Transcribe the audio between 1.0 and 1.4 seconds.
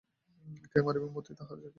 মতি